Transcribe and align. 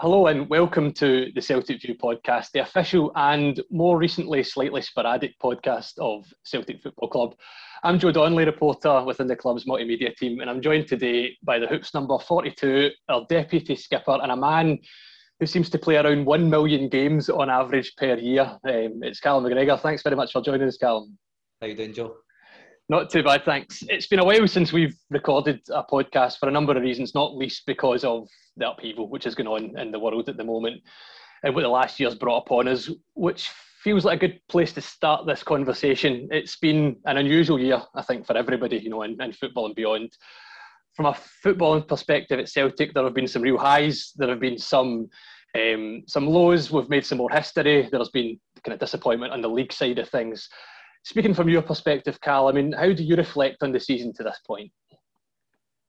Hello 0.00 0.28
and 0.28 0.48
welcome 0.48 0.94
to 0.94 1.30
the 1.34 1.42
Celtic 1.42 1.82
View 1.82 1.94
podcast, 1.94 2.52
the 2.52 2.60
official 2.60 3.12
and 3.16 3.60
more 3.70 3.98
recently 3.98 4.42
slightly 4.42 4.80
sporadic 4.80 5.38
podcast 5.38 5.92
of 5.98 6.24
Celtic 6.42 6.80
Football 6.80 7.10
Club. 7.10 7.34
I'm 7.82 7.98
Joe 7.98 8.10
Donnelly, 8.10 8.46
reporter 8.46 9.04
within 9.04 9.26
the 9.26 9.36
club's 9.36 9.66
multimedia 9.66 10.16
team, 10.16 10.40
and 10.40 10.48
I'm 10.48 10.62
joined 10.62 10.86
today 10.86 11.36
by 11.42 11.58
the 11.58 11.66
Hoops 11.66 11.92
number 11.92 12.18
42, 12.18 12.88
our 13.10 13.26
deputy 13.28 13.76
skipper, 13.76 14.18
and 14.22 14.32
a 14.32 14.36
man 14.36 14.78
who 15.38 15.44
seems 15.44 15.68
to 15.68 15.78
play 15.78 15.96
around 15.96 16.24
1 16.24 16.48
million 16.48 16.88
games 16.88 17.28
on 17.28 17.50
average 17.50 17.94
per 17.96 18.14
year. 18.14 18.56
Um, 18.66 19.02
it's 19.02 19.20
Callum 19.20 19.44
McGregor. 19.44 19.78
Thanks 19.78 20.02
very 20.02 20.16
much 20.16 20.32
for 20.32 20.40
joining 20.40 20.66
us, 20.66 20.78
Callum. 20.78 21.18
How 21.60 21.66
you 21.66 21.74
doing, 21.74 21.92
Joe? 21.92 22.16
Not 22.90 23.08
too 23.08 23.22
bad, 23.22 23.44
thanks. 23.44 23.84
It's 23.88 24.08
been 24.08 24.18
a 24.18 24.24
while 24.24 24.48
since 24.48 24.72
we've 24.72 24.96
recorded 25.10 25.60
a 25.72 25.84
podcast 25.84 26.40
for 26.40 26.48
a 26.48 26.50
number 26.50 26.76
of 26.76 26.82
reasons, 26.82 27.14
not 27.14 27.36
least 27.36 27.62
because 27.64 28.02
of 28.02 28.26
the 28.56 28.68
upheaval 28.68 29.08
which 29.08 29.26
is 29.26 29.36
going 29.36 29.46
on 29.46 29.78
in 29.78 29.92
the 29.92 29.98
world 30.00 30.28
at 30.28 30.36
the 30.36 30.42
moment 30.42 30.82
and 31.44 31.54
what 31.54 31.60
the 31.60 31.68
last 31.68 32.00
year's 32.00 32.16
brought 32.16 32.38
upon 32.38 32.66
us, 32.66 32.90
which 33.14 33.48
feels 33.84 34.04
like 34.04 34.24
a 34.24 34.26
good 34.26 34.40
place 34.48 34.72
to 34.72 34.80
start 34.80 35.24
this 35.24 35.44
conversation. 35.44 36.26
It's 36.32 36.56
been 36.56 36.96
an 37.04 37.18
unusual 37.18 37.60
year, 37.60 37.80
I 37.94 38.02
think, 38.02 38.26
for 38.26 38.36
everybody, 38.36 38.78
you 38.78 38.90
know, 38.90 39.02
in, 39.02 39.22
in 39.22 39.34
football 39.34 39.66
and 39.66 39.74
beyond. 39.76 40.10
From 40.96 41.06
a 41.06 41.16
footballing 41.46 41.86
perspective 41.86 42.40
at 42.40 42.48
Celtic, 42.48 42.92
there 42.92 43.04
have 43.04 43.14
been 43.14 43.28
some 43.28 43.42
real 43.42 43.56
highs, 43.56 44.10
there 44.16 44.30
have 44.30 44.40
been 44.40 44.58
some 44.58 45.08
um, 45.56 46.02
some 46.08 46.26
lows. 46.26 46.72
We've 46.72 46.88
made 46.88 47.06
some 47.06 47.18
more 47.18 47.30
history. 47.30 47.88
There's 47.90 48.08
been 48.08 48.38
kind 48.64 48.74
of 48.74 48.80
disappointment 48.80 49.32
on 49.32 49.42
the 49.42 49.48
league 49.48 49.72
side 49.72 50.00
of 50.00 50.08
things. 50.08 50.48
Speaking 51.02 51.34
from 51.34 51.48
your 51.48 51.62
perspective, 51.62 52.20
Cal, 52.20 52.48
I 52.48 52.52
mean, 52.52 52.72
how 52.72 52.92
do 52.92 53.02
you 53.02 53.16
reflect 53.16 53.62
on 53.62 53.72
the 53.72 53.80
season 53.80 54.12
to 54.14 54.22
this 54.22 54.38
point? 54.46 54.70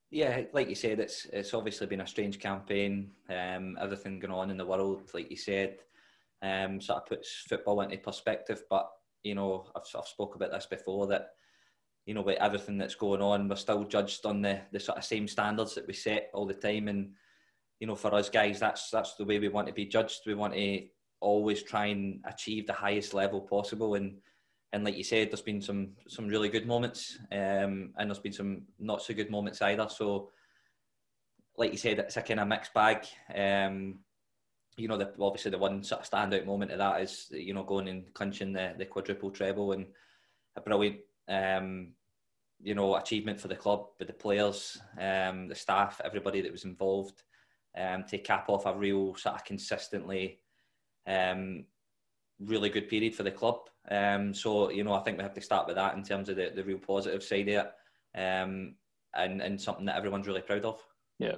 Yeah, 0.10 0.42
like 0.54 0.68
you 0.68 0.76
said, 0.76 1.00
it's 1.00 1.26
it's 1.32 1.54
obviously 1.54 1.88
been 1.88 2.02
a 2.02 2.08
strange 2.08 2.40
campaign. 2.40 3.12
Um, 3.30 3.78
everything 3.80 4.20
going 4.20 4.34
on 4.34 4.50
in 4.50 4.58
the 4.58 4.66
world, 4.66 5.10
like 5.14 5.32
you 5.32 5.38
said, 5.38 5.78
um, 6.42 6.82
sort 6.82 7.02
of 7.02 7.08
puts 7.08 7.46
football 7.48 7.82
into 7.82 7.98
perspective. 7.98 8.64
But 8.70 8.90
you 9.24 9.36
know, 9.36 9.66
I've 9.76 9.84
I've 9.98 10.08
spoke 10.08 10.36
about 10.36 10.52
this 10.52 10.66
before 10.66 11.08
that 11.08 11.30
you 12.06 12.14
know 12.14 12.24
with 12.24 12.40
everything 12.40 12.78
that's 12.78 12.96
going 12.96 13.22
on, 13.22 13.48
we're 13.48 13.56
still 13.56 13.86
judged 13.86 14.26
on 14.26 14.42
the 14.42 14.60
the 14.74 14.82
sort 14.82 14.98
of 14.98 15.06
same 15.06 15.30
standards 15.30 15.76
that 15.76 15.88
we 15.88 15.94
set 15.94 16.30
all 16.34 16.46
the 16.46 16.54
time. 16.56 16.90
And 16.90 17.12
you 17.80 17.88
know, 17.88 17.96
for 17.96 18.14
us 18.14 18.30
guys, 18.30 18.60
that's 18.60 18.90
that's 18.90 19.16
the 19.16 19.26
way 19.26 19.40
we 19.40 19.48
want 19.48 19.68
to 19.68 19.74
be 19.74 19.86
judged. 19.86 20.22
We 20.26 20.34
want 20.34 20.54
to 20.56 20.88
always 21.22 21.64
try 21.64 21.86
and 21.86 22.20
achieve 22.26 22.68
the 22.68 22.74
highest 22.74 23.14
level 23.14 23.40
possible 23.40 23.96
and 23.96 24.18
and 24.74 24.86
like 24.86 24.98
you 24.98 25.04
said, 25.04 25.30
there's 25.30 25.42
been 25.42 25.62
some 25.62 25.90
some 26.08 26.28
really 26.28 26.50
good 26.50 26.66
moments, 26.66 27.20
um, 27.32 27.94
and 27.98 28.10
there's 28.10 28.20
been 28.20 28.34
some 28.34 28.64
not 28.80 29.02
so 29.02 29.14
good 29.14 29.30
moments 29.30 29.62
either. 29.62 29.88
So, 29.90 30.30
like 31.58 31.72
you 31.72 31.78
said, 31.78 32.00
it's 32.00 32.18
a 32.18 32.22
kind 32.22 32.40
of 32.40 32.48
mixed 32.48 32.74
bag. 32.74 33.06
Um, 33.36 34.00
you 34.78 34.88
know, 34.88 34.98
the, 34.98 35.12
obviously 35.20 35.52
the 35.52 35.58
one 35.58 35.84
sort 35.84 36.02
of 36.02 36.10
standout 36.10 36.46
moment 36.46 36.72
of 36.72 36.78
that 36.78 37.02
is 37.02 37.28
you 37.32 37.54
know 37.54 37.64
going 37.64 37.90
and 37.90 38.14
clinching 38.14 38.54
the, 38.54 38.74
the 38.78 38.86
quadruple 38.86 39.30
treble 39.30 39.74
and 39.74 39.88
a 40.56 40.62
brilliant 40.62 41.00
um, 41.28 41.90
you 42.62 42.74
know 42.74 42.96
achievement 42.96 43.42
for 43.42 43.50
the 43.50 43.56
club, 43.56 43.88
with 44.00 44.08
the 44.08 44.14
players, 44.14 44.78
um, 45.00 45.50
the 45.50 45.56
staff, 45.56 46.00
everybody 46.06 46.40
that 46.42 46.52
was 46.52 46.64
involved, 46.64 47.24
um, 47.78 48.06
to 48.06 48.18
cap 48.18 48.48
off 48.48 48.66
a 48.66 48.74
real 48.74 49.16
sort 49.16 49.36
of 49.36 49.44
consistently 49.44 50.40
um, 51.08 51.66
really 52.46 52.70
good 52.70 52.90
period 52.90 53.16
for 53.16 53.24
the 53.24 53.32
club. 53.32 53.60
Um, 53.90 54.34
so 54.34 54.70
you 54.70 54.84
know, 54.84 54.94
I 54.94 55.02
think 55.02 55.18
we 55.18 55.24
have 55.24 55.34
to 55.34 55.42
start 55.42 55.68
with 55.68 55.76
that 55.76 55.96
in 55.96 56.04
terms 56.04 56.30
of 56.30 56.36
the, 56.36 56.52
the 56.56 56.64
real 56.64 56.78
positive 56.78 57.24
side 57.24 57.48
of 57.50 57.66
it, 57.66 58.20
um, 58.20 58.76
and 59.16 59.42
and 59.42 59.60
something 59.60 59.86
that 59.86 59.98
everyone's 59.98 60.28
really 60.28 60.42
proud 60.42 60.66
of. 60.66 60.82
Yeah, 61.20 61.36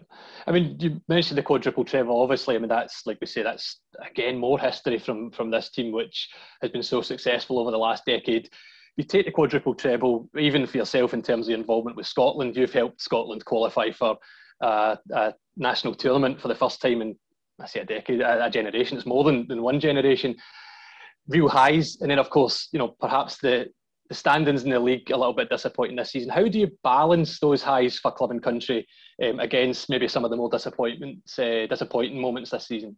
I 0.48 0.52
mean, 0.52 0.78
you 0.80 1.02
mentioned 1.10 1.38
the 1.38 1.44
quadruple 1.44 1.84
treble. 1.84 2.22
Obviously, 2.22 2.56
I 2.56 2.60
mean 2.60 2.70
that's 2.70 3.06
like 3.06 3.18
we 3.20 3.28
say, 3.28 3.44
that's 3.44 3.82
again 4.06 4.38
more 4.38 4.60
history 4.60 5.00
from 5.00 5.32
from 5.32 5.52
this 5.52 5.70
team, 5.70 5.92
which 5.92 6.30
has 6.62 6.72
been 6.72 6.84
so 6.84 7.02
successful 7.02 7.60
over 7.60 7.72
the 7.72 7.78
last 7.78 8.06
decade. 8.06 8.50
You 8.96 9.04
take 9.04 9.26
the 9.26 9.32
quadruple 9.32 9.74
treble, 9.74 10.30
even 10.38 10.68
for 10.68 10.78
yourself 10.78 11.14
in 11.14 11.22
terms 11.22 11.48
of 11.48 11.56
involvement 11.56 11.98
with 11.98 12.06
Scotland. 12.06 12.56
You've 12.56 12.72
helped 12.72 13.02
Scotland 13.02 13.44
qualify 13.44 13.92
for 13.92 14.18
uh, 14.62 14.98
a 15.12 15.34
national 15.58 15.96
tournament 15.96 16.40
for 16.40 16.48
the 16.48 16.56
first 16.56 16.80
time 16.80 17.02
in 17.02 17.16
I 17.60 17.68
say 17.68 17.82
a 17.82 17.86
decade, 17.86 18.22
a, 18.22 18.46
a 18.46 18.50
generation. 18.50 18.98
It's 18.98 19.06
more 19.06 19.24
than, 19.24 19.48
than 19.48 19.62
one 19.62 19.80
generation 19.80 20.36
real 21.28 21.50
highs, 21.50 21.98
and 22.02 22.10
then 22.12 22.20
of 22.20 22.30
course, 22.30 22.70
you 22.72 22.80
know, 22.80 22.96
perhaps 23.00 23.38
the 23.38 23.68
the 24.10 24.16
standings 24.16 24.64
in 24.64 24.70
the 24.70 24.80
league 24.80 25.10
a 25.12 25.18
little 25.18 25.34
bit 25.34 25.50
disappointing 25.50 25.96
this 25.96 26.12
season. 26.12 26.30
How 26.30 26.48
do 26.48 26.60
you 26.60 26.70
balance 26.84 27.40
those 27.40 27.64
highs 27.64 27.98
for 27.98 28.12
club 28.12 28.32
and 28.32 28.44
country 28.44 28.86
um, 29.24 29.40
against 29.40 29.90
maybe 29.90 30.08
some 30.08 30.26
of 30.26 30.32
the 30.32 30.38
more 30.38 30.50
disappointments, 30.50 31.40
uh, 31.40 31.66
disappointing 31.70 32.20
moments 32.20 32.52
this 32.52 32.68
season? 32.68 32.98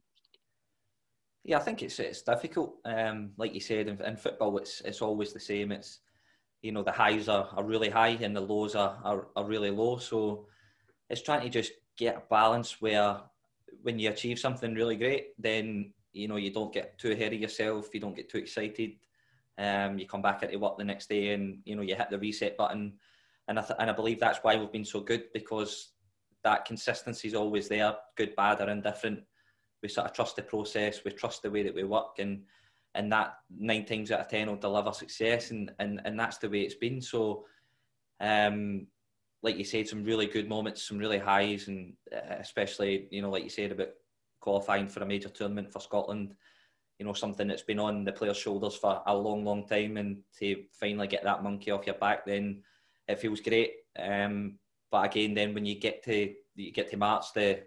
Yeah, 1.43 1.57
I 1.57 1.61
think 1.61 1.83
it's 1.83 1.99
it's 1.99 2.23
difficult. 2.23 2.77
Um, 2.85 3.31
like 3.37 3.53
you 3.53 3.59
said, 3.59 3.87
in, 3.87 4.01
in, 4.01 4.17
football, 4.17 4.57
it's 4.57 4.81
it's 4.81 5.01
always 5.01 5.31
the 5.31 5.39
same. 5.39 5.71
It's 5.71 5.99
you 6.63 6.71
know 6.71 6.81
the 6.81 6.91
highs 6.91 7.29
are, 7.29 7.49
are 7.55 7.63
really 7.63 7.89
high 7.89 8.17
and 8.21 8.35
the 8.35 8.41
lows 8.41 8.75
are, 8.75 8.97
are, 9.03 9.27
are 9.35 9.45
really 9.45 9.69
low. 9.69 9.97
So 9.97 10.47
it's 11.09 11.21
trying 11.21 11.41
to 11.41 11.49
just 11.49 11.71
get 11.97 12.15
a 12.17 12.23
balance 12.31 12.81
where 12.81 13.19
when 13.83 13.99
you 13.99 14.09
achieve 14.09 14.39
something 14.39 14.73
really 14.73 14.95
great, 14.95 15.27
then 15.37 15.93
you 16.15 16.27
know 16.27 16.37
you 16.37 16.51
don't 16.51 16.73
get 16.73 16.97
too 16.97 17.11
ahead 17.11 17.33
of 17.33 17.39
yourself 17.39 17.93
you 17.93 17.99
don't 17.99 18.15
get 18.15 18.29
too 18.29 18.37
excited 18.37 18.95
um, 19.57 19.97
you 19.97 20.05
come 20.05 20.21
back 20.21 20.43
into 20.43 20.59
work 20.59 20.77
the 20.77 20.83
next 20.83 21.09
day 21.09 21.33
and 21.33 21.59
you 21.65 21.75
know 21.75 21.81
you 21.81 21.95
hit 21.95 22.09
the 22.09 22.19
reset 22.19 22.57
button. 22.57 22.93
And 23.47 23.59
I, 23.59 23.61
th- 23.61 23.77
and 23.79 23.89
I 23.89 23.93
believe 23.93 24.19
that's 24.19 24.39
why 24.41 24.55
we've 24.55 24.71
been 24.71 24.85
so 24.85 25.01
good 25.01 25.25
because 25.33 25.91
that 26.43 26.65
consistency 26.65 27.27
is 27.27 27.35
always 27.35 27.67
there 27.67 27.95
good 28.17 28.35
bad 28.35 28.61
or 28.61 28.69
indifferent. 28.69 29.21
We 29.81 29.89
sort 29.89 30.07
of 30.07 30.13
trust 30.13 30.35
the 30.35 30.41
process 30.41 31.03
we 31.05 31.11
trust 31.11 31.43
the 31.43 31.51
way 31.51 31.63
that 31.63 31.75
we 31.75 31.83
work 31.83 32.19
and 32.19 32.43
and 32.95 33.11
that 33.11 33.35
nine 33.55 33.85
times 33.85 34.11
out 34.11 34.21
of 34.21 34.27
ten 34.27 34.47
will 34.47 34.55
deliver 34.55 34.91
success 34.91 35.51
and 35.51 35.71
and, 35.79 36.01
and 36.05 36.19
that's 36.19 36.37
the 36.37 36.49
way 36.49 36.61
it's 36.61 36.75
been. 36.75 37.01
So 37.01 37.45
um 38.19 38.87
like 39.43 39.57
you 39.57 39.63
said 39.63 39.87
some 39.87 40.03
really 40.03 40.25
good 40.25 40.49
moments 40.49 40.87
some 40.87 40.97
really 40.97 41.19
highs 41.19 41.67
and 41.67 41.93
uh, 42.11 42.35
especially 42.39 43.07
you 43.11 43.21
know 43.21 43.29
like 43.29 43.43
you 43.43 43.49
said 43.49 43.71
about 43.71 43.89
qualifying 44.45 44.87
for 44.87 45.01
a 45.01 45.05
major 45.05 45.29
tournament 45.29 45.73
for 45.73 45.79
Scotland. 45.79 46.35
You 46.99 47.05
know, 47.05 47.13
something 47.13 47.47
that's 47.47 47.63
been 47.63 47.79
on 47.79 48.05
the 48.05 48.11
players' 48.11 48.37
shoulders 48.37 48.75
for 48.75 49.01
a 49.05 49.15
long, 49.15 49.43
long 49.43 49.67
time, 49.67 49.97
and 49.97 50.19
to 50.39 50.63
finally 50.79 51.07
get 51.07 51.23
that 51.23 51.43
monkey 51.43 51.71
off 51.71 51.87
your 51.87 51.95
back, 51.95 52.25
then 52.25 52.61
it 53.07 53.19
feels 53.19 53.41
great. 53.41 53.71
Um, 53.99 54.59
but 54.91 55.05
again, 55.07 55.33
then 55.33 55.53
when 55.55 55.65
you 55.65 55.75
get 55.79 56.03
to 56.03 56.33
you 56.55 56.71
get 56.71 56.89
to 56.91 56.97
March, 56.97 57.25
the 57.33 57.63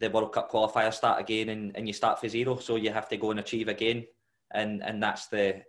the 0.00 0.10
World 0.10 0.32
Cup 0.32 0.50
qualifiers 0.50 0.94
start 0.94 1.20
again, 1.20 1.50
and, 1.50 1.76
and 1.76 1.86
you 1.86 1.92
start 1.92 2.18
for 2.18 2.28
zero, 2.28 2.56
so 2.56 2.76
you 2.76 2.90
have 2.90 3.08
to 3.10 3.18
go 3.18 3.30
and 3.30 3.40
achieve 3.40 3.68
again, 3.68 4.06
and 4.52 4.82
and 4.82 5.02
that's 5.02 5.28
the 5.28 5.62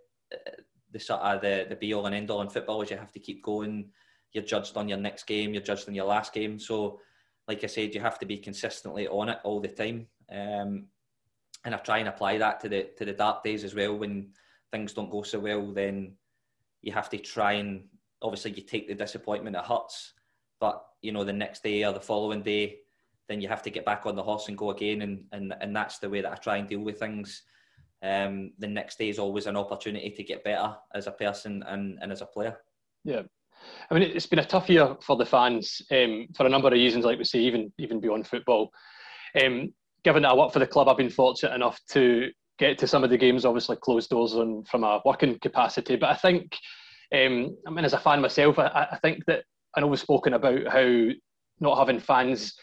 the 0.92 0.98
sort 0.98 1.20
of 1.20 1.42
the 1.42 1.66
the 1.68 1.76
be 1.76 1.92
all 1.94 2.06
and 2.06 2.14
end 2.14 2.30
all 2.30 2.40
in 2.40 2.48
football 2.48 2.82
is 2.82 2.90
you 2.90 2.96
have 2.96 3.12
to 3.12 3.20
keep 3.20 3.44
going. 3.44 3.90
You're 4.32 4.44
judged 4.44 4.76
on 4.78 4.88
your 4.88 4.98
next 4.98 5.24
game, 5.26 5.52
you're 5.52 5.68
judged 5.70 5.88
on 5.88 5.94
your 5.94 6.06
last 6.06 6.32
game, 6.32 6.58
so 6.58 7.00
like 7.48 7.64
I 7.64 7.66
said, 7.66 7.94
you 7.94 8.00
have 8.00 8.18
to 8.20 8.26
be 8.26 8.38
consistently 8.38 9.08
on 9.08 9.28
it 9.28 9.38
all 9.44 9.60
the 9.60 9.68
time. 9.68 10.06
Um, 10.32 10.86
and 11.64 11.74
I 11.74 11.78
try 11.78 11.98
and 11.98 12.08
apply 12.08 12.38
that 12.38 12.60
to 12.60 12.68
the 12.68 12.88
to 12.96 13.04
the 13.04 13.12
dark 13.12 13.44
days 13.44 13.64
as 13.64 13.74
well. 13.74 13.96
When 13.96 14.30
things 14.70 14.94
don't 14.94 15.10
go 15.10 15.22
so 15.22 15.38
well, 15.38 15.72
then 15.72 16.16
you 16.80 16.92
have 16.92 17.08
to 17.10 17.18
try 17.18 17.52
and 17.52 17.84
obviously 18.20 18.52
you 18.52 18.62
take 18.62 18.88
the 18.88 18.94
disappointment. 18.94 19.56
It 19.56 19.64
hurts, 19.64 20.14
but 20.60 20.84
you 21.02 21.12
know 21.12 21.24
the 21.24 21.32
next 21.32 21.62
day 21.62 21.84
or 21.84 21.92
the 21.92 22.00
following 22.00 22.42
day, 22.42 22.78
then 23.28 23.40
you 23.40 23.48
have 23.48 23.62
to 23.62 23.70
get 23.70 23.84
back 23.84 24.06
on 24.06 24.16
the 24.16 24.22
horse 24.22 24.48
and 24.48 24.58
go 24.58 24.70
again. 24.70 25.02
And 25.02 25.24
and 25.32 25.54
and 25.60 25.76
that's 25.76 25.98
the 25.98 26.10
way 26.10 26.20
that 26.20 26.32
I 26.32 26.36
try 26.36 26.56
and 26.56 26.68
deal 26.68 26.80
with 26.80 26.98
things. 26.98 27.42
Um, 28.02 28.52
the 28.58 28.66
next 28.66 28.98
day 28.98 29.08
is 29.08 29.20
always 29.20 29.46
an 29.46 29.56
opportunity 29.56 30.10
to 30.10 30.24
get 30.24 30.42
better 30.42 30.74
as 30.92 31.06
a 31.06 31.12
person 31.12 31.62
and, 31.68 32.00
and 32.02 32.10
as 32.10 32.20
a 32.20 32.26
player. 32.26 32.56
Yeah, 33.04 33.22
I 33.90 33.94
mean, 33.94 34.02
it's 34.02 34.26
been 34.26 34.40
a 34.40 34.44
tough 34.44 34.68
year 34.68 34.96
for 35.00 35.16
the 35.16 35.26
fans 35.26 35.82
um, 35.90 36.26
for 36.36 36.46
a 36.46 36.48
number 36.48 36.68
of 36.68 36.72
reasons, 36.72 37.04
like 37.04 37.18
we 37.18 37.24
say, 37.24 37.38
even 37.40 37.72
even 37.78 38.00
beyond 38.00 38.26
football. 38.26 38.72
Um, 39.40 39.72
given 40.04 40.22
that 40.22 40.30
I 40.30 40.34
work 40.34 40.52
for 40.52 40.58
the 40.58 40.66
club, 40.66 40.88
I've 40.88 40.96
been 40.96 41.10
fortunate 41.10 41.54
enough 41.54 41.80
to 41.90 42.30
get 42.58 42.78
to 42.78 42.86
some 42.86 43.04
of 43.04 43.10
the 43.10 43.18
games, 43.18 43.44
obviously 43.44 43.76
closed 43.76 44.10
doors 44.10 44.34
and 44.34 44.66
from 44.66 44.84
a 44.84 45.00
working 45.04 45.38
capacity. 45.38 45.96
But 45.96 46.10
I 46.10 46.14
think, 46.14 46.56
um, 47.14 47.56
I 47.66 47.70
mean, 47.70 47.84
as 47.84 47.92
a 47.92 47.98
fan 47.98 48.20
myself, 48.20 48.58
I, 48.58 48.88
I, 48.92 48.98
think 48.98 49.24
that 49.26 49.44
I 49.76 49.80
know 49.80 49.86
we've 49.86 49.98
spoken 49.98 50.34
about 50.34 50.66
how 50.68 51.08
not 51.60 51.78
having 51.78 52.00
fans 52.00 52.54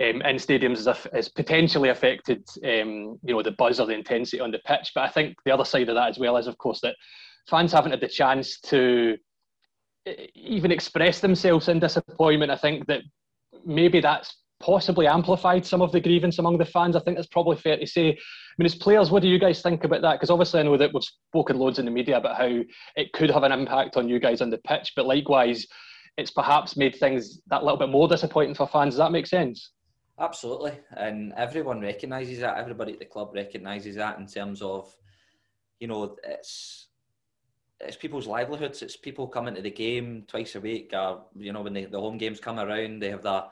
um, 0.00 0.22
in 0.22 0.36
stadiums 0.36 0.86
has, 0.86 1.06
has 1.12 1.28
potentially 1.28 1.88
affected, 1.88 2.42
um, 2.64 3.18
you 3.22 3.34
know, 3.34 3.42
the 3.42 3.52
buzz 3.52 3.80
or 3.80 3.86
the 3.86 3.94
intensity 3.94 4.40
on 4.40 4.50
the 4.50 4.60
pitch. 4.66 4.92
But 4.94 5.04
I 5.04 5.08
think 5.08 5.36
the 5.44 5.52
other 5.52 5.64
side 5.64 5.88
of 5.88 5.94
that 5.94 6.10
as 6.10 6.18
well 6.18 6.36
is, 6.36 6.46
of 6.46 6.58
course, 6.58 6.80
that 6.80 6.96
fans 7.48 7.72
haven't 7.72 7.92
had 7.92 8.00
the 8.00 8.08
chance 8.08 8.60
to 8.60 9.16
even 10.34 10.70
express 10.70 11.20
themselves 11.20 11.68
in 11.68 11.78
disappointment. 11.78 12.50
I 12.50 12.56
think 12.56 12.86
that 12.86 13.02
maybe 13.64 14.00
that's 14.00 14.36
possibly 14.60 15.06
amplified 15.06 15.66
some 15.66 15.82
of 15.82 15.92
the 15.92 16.00
grievance 16.00 16.38
among 16.38 16.58
the 16.58 16.64
fans. 16.64 16.96
I 16.96 17.00
think 17.00 17.16
that's 17.16 17.28
probably 17.28 17.56
fair 17.56 17.76
to 17.76 17.86
say. 17.86 18.08
I 18.10 18.56
mean, 18.58 18.66
as 18.66 18.74
players, 18.74 19.10
what 19.10 19.22
do 19.22 19.28
you 19.28 19.38
guys 19.38 19.62
think 19.62 19.84
about 19.84 20.02
that? 20.02 20.14
Because 20.14 20.30
obviously, 20.30 20.60
I 20.60 20.62
know 20.62 20.76
that 20.76 20.92
we've 20.94 21.02
spoken 21.02 21.58
loads 21.58 21.78
in 21.78 21.84
the 21.84 21.90
media 21.90 22.18
about 22.18 22.36
how 22.36 22.60
it 22.96 23.12
could 23.12 23.30
have 23.30 23.42
an 23.42 23.52
impact 23.52 23.96
on 23.96 24.08
you 24.08 24.18
guys 24.18 24.40
on 24.40 24.50
the 24.50 24.58
pitch, 24.58 24.92
but 24.96 25.06
likewise, 25.06 25.66
it's 26.16 26.30
perhaps 26.30 26.76
made 26.76 26.94
things 26.94 27.40
that 27.48 27.64
little 27.64 27.78
bit 27.78 27.88
more 27.88 28.06
disappointing 28.06 28.54
for 28.54 28.68
fans. 28.68 28.94
Does 28.94 28.98
that 28.98 29.12
make 29.12 29.26
sense? 29.26 29.72
Absolutely, 30.18 30.78
and 30.96 31.32
everyone 31.36 31.80
recognises 31.80 32.38
that. 32.38 32.56
Everybody 32.56 32.92
at 32.92 33.00
the 33.00 33.04
club 33.04 33.32
recognises 33.34 33.96
that 33.96 34.18
in 34.18 34.28
terms 34.28 34.62
of, 34.62 34.94
you 35.80 35.88
know, 35.88 36.16
it's 36.22 36.86
it's 37.80 37.96
people's 37.96 38.28
livelihoods. 38.28 38.82
It's 38.82 38.96
people 38.96 39.26
coming 39.26 39.56
to 39.56 39.62
the 39.62 39.72
game 39.72 40.24
twice 40.28 40.54
a 40.54 40.60
week. 40.60 40.92
You 41.36 41.52
know, 41.52 41.62
when 41.62 41.74
the 41.74 41.88
home 41.98 42.18
games 42.18 42.38
come 42.38 42.60
around, 42.60 43.02
they 43.02 43.10
have 43.10 43.22
their 43.22 43.44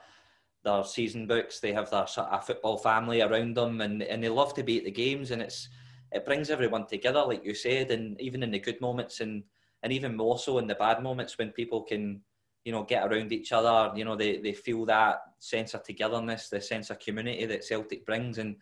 their 0.64 0.84
season 0.84 1.26
books. 1.26 1.60
They 1.60 1.72
have 1.72 1.90
their 1.90 2.06
a 2.16 2.40
football 2.40 2.78
family 2.78 3.22
around 3.22 3.56
them, 3.56 3.80
and 3.80 4.02
and 4.02 4.22
they 4.22 4.28
love 4.28 4.54
to 4.54 4.62
be 4.62 4.78
at 4.78 4.84
the 4.84 4.90
games. 4.90 5.30
And 5.30 5.42
it's 5.42 5.68
it 6.10 6.24
brings 6.24 6.50
everyone 6.50 6.86
together, 6.86 7.24
like 7.24 7.44
you 7.44 7.54
said, 7.54 7.90
and 7.90 8.20
even 8.20 8.42
in 8.42 8.50
the 8.50 8.58
good 8.58 8.80
moments, 8.80 9.20
and 9.20 9.42
and 9.82 9.92
even 9.92 10.16
more 10.16 10.38
so 10.38 10.58
in 10.58 10.66
the 10.66 10.74
bad 10.74 11.02
moments 11.02 11.38
when 11.38 11.50
people 11.50 11.82
can 11.82 12.22
you 12.64 12.72
know, 12.72 12.84
get 12.84 13.04
around 13.04 13.32
each 13.32 13.52
other. 13.52 13.96
You 13.96 14.04
know, 14.04 14.16
they, 14.16 14.38
they 14.38 14.52
feel 14.52 14.84
that 14.86 15.22
sense 15.38 15.74
of 15.74 15.82
togetherness, 15.82 16.48
the 16.48 16.60
sense 16.60 16.90
of 16.90 16.98
community 16.98 17.44
that 17.46 17.64
Celtic 17.64 18.06
brings, 18.06 18.38
and 18.38 18.56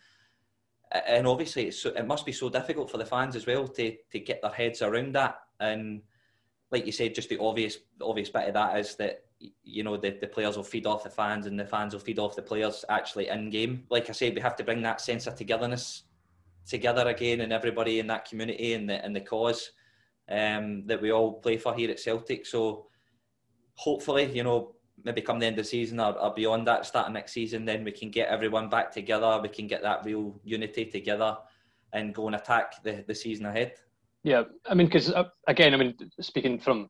and 1.06 1.26
obviously 1.26 1.67
it's, 1.69 1.85
it 1.85 2.06
must 2.06 2.26
be 2.26 2.32
so 2.32 2.49
difficult 2.49 2.91
for 2.91 2.99
the 2.99 3.06
fans 3.06 3.37
as 3.37 3.47
well 3.47 3.69
to 3.69 3.97
to 4.11 4.20
get 4.20 4.41
their 4.43 4.50
heads 4.50 4.82
around 4.82 5.14
that. 5.14 5.37
And 5.61 6.02
like 6.70 6.87
you 6.87 6.93
said, 6.93 7.14
just 7.14 7.29
the 7.29 7.38
obvious 7.38 7.79
the 7.99 8.06
obvious 8.06 8.31
bit 8.31 8.49
of 8.49 8.55
that 8.55 8.79
is 8.79 8.97
that 8.97 9.25
you 9.63 9.83
know 9.83 9.97
the, 9.97 10.11
the 10.21 10.27
players 10.27 10.57
will 10.57 10.65
feed 10.65 10.87
off 10.87 11.05
the 11.05 11.11
fans 11.11 11.47
and 11.47 11.59
the 11.59 11.65
fans 11.65 11.93
will 11.93 12.01
feed 12.01 12.19
off 12.19 12.37
the 12.37 12.43
players 12.43 12.85
actually 12.89 13.29
in 13.29 13.51
game. 13.51 13.85
Like 13.91 14.09
I 14.09 14.13
said, 14.13 14.35
we 14.35 14.41
have 14.41 14.57
to 14.57 14.65
bring 14.65 14.83
that 14.83 15.01
sense 15.01 15.27
of 15.27 15.37
togetherness 15.37 16.05
together 16.67 17.09
again, 17.09 17.41
and 17.41 17.53
everybody 17.53 18.01
in 18.01 18.07
that 18.09 18.29
community 18.29 18.75
and 18.75 18.89
the 18.89 19.05
and 19.05 19.15
the 19.15 19.21
cause 19.21 19.73
um, 20.31 20.87
that 20.87 21.01
we 21.01 21.11
all 21.11 21.35
play 21.35 21.57
for 21.57 21.75
here 21.75 21.91
at 21.91 22.01
Celtic. 22.01 22.47
So 22.47 22.87
hopefully, 23.75 24.31
you 24.33 24.45
know, 24.45 24.75
maybe 25.05 25.23
come 25.23 25.39
the 25.39 25.47
end 25.47 25.59
of 25.59 25.65
the 25.65 25.69
season 25.69 26.01
or, 26.01 26.13
or 26.19 26.35
beyond 26.35 26.67
that, 26.67 26.87
starting 26.87 27.15
next 27.15 27.33
season, 27.33 27.65
then 27.65 27.85
we 27.85 27.93
can 27.93 28.11
get 28.11 28.29
everyone 28.29 28.69
back 28.69 28.93
together. 28.93 29.41
We 29.43 29.49
can 29.49 29.67
get 29.67 29.83
that 29.83 30.05
real 30.05 30.39
unity 30.45 30.85
together 30.85 31.37
and 31.93 32.15
go 32.15 32.27
and 32.27 32.37
attack 32.37 32.83
the, 32.83 33.05
the 33.07 33.15
season 33.15 33.47
ahead. 33.47 33.73
Yeah, 34.23 34.45
I 34.69 34.75
mean, 34.75 34.87
because 34.87 35.11
uh, 35.11 35.25
again, 35.47 35.73
I 35.73 35.79
mean, 35.79 35.95
speaking 36.21 36.59
from 36.61 36.89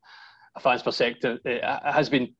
a 0.55 0.59
fan's 0.59 0.83
perspective, 0.83 1.39
it 1.45 1.63
has 1.63 2.09
been 2.09 2.33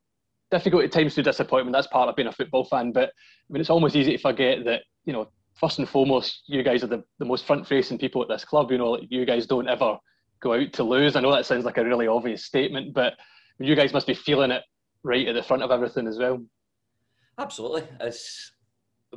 difficult 0.51 0.83
at 0.83 0.92
times 0.92 1.15
to 1.15 1.24
disappointment. 1.24 1.74
That's 1.74 1.88
part 1.88 2.09
of 2.09 2.15
being 2.15 2.27
a 2.27 2.33
football 2.33 2.65
fan. 2.65 2.92
But 2.92 3.09
I 3.09 3.53
mean, 3.53 3.62
it's 3.62 3.69
almost 3.69 3.95
easy 3.95 4.12
to 4.12 4.18
forget 4.21 4.63
that 4.65 4.81
you 5.06 5.13
know, 5.13 5.31
first 5.56 5.80
and 5.80 5.89
foremost, 5.89 6.44
you 6.48 6.63
guys 6.63 6.83
are 6.83 6.88
the, 6.88 7.03
the 7.19 7.25
most 7.25 7.45
front-facing 7.45 7.98
people 7.98 8.21
at 8.21 8.30
this 8.30 8.45
club. 8.45 8.71
You 8.71 8.77
know, 8.77 9.00
you 9.09 9.25
guys 9.25 9.45
don't 9.48 9.68
ever 9.68 9.98
go 10.42 10.53
out 10.53 10.74
to 10.74 10.83
lose. 10.83 11.15
I 11.15 11.21
know 11.21 11.31
that 11.31 11.45
sounds 11.45 11.65
like 11.65 11.77
a 11.77 11.86
really 11.86 12.07
obvious 12.07 12.45
statement, 12.45 12.94
but 12.94 13.13
you 13.59 13.75
guys 13.75 13.94
must 13.94 14.07
be 14.07 14.13
feeling 14.13 14.51
it 14.51 14.63
right 15.03 15.27
at 15.27 15.36
the 15.36 15.44
front 15.44 15.63
of 15.63 15.71
everything 15.71 16.07
as 16.07 16.18
well. 16.18 16.44
Absolutely. 17.38 17.83
It's 18.00 18.51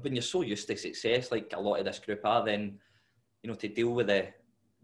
when 0.00 0.14
you're 0.14 0.22
so 0.22 0.42
used 0.42 0.66
to 0.69 0.76
success, 0.76 1.30
like 1.30 1.52
a 1.54 1.60
lot 1.60 1.78
of 1.78 1.84
this 1.84 1.98
group 1.98 2.20
are, 2.25 2.44
then 2.44 2.78
you 3.42 3.48
know 3.48 3.56
to 3.56 3.69
deal 3.69 3.90
with 3.90 4.06
the 4.06 4.28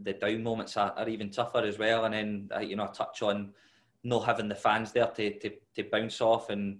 the 0.02 0.12
down 0.14 0.42
moments 0.42 0.76
are, 0.76 0.92
are 0.96 1.08
even 1.08 1.30
tougher 1.30 1.58
as 1.58 1.78
well. 1.78 2.04
And 2.04 2.14
then 2.14 2.48
uh, 2.54 2.60
you 2.60 2.76
know 2.76 2.84
I 2.84 2.88
touch 2.88 3.22
on 3.22 3.52
not 4.02 4.24
having 4.24 4.48
the 4.48 4.54
fans 4.54 4.92
there 4.92 5.06
to, 5.06 5.38
to, 5.38 5.50
to 5.76 5.82
bounce 5.84 6.20
off 6.20 6.50
and 6.50 6.78